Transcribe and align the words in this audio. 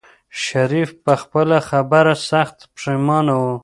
شريف 0.45 0.89
په 1.03 1.13
خپله 1.21 1.57
خبره 1.69 2.13
سخت 2.29 2.57
پښېمانه 2.73 3.33
و. 3.41 3.45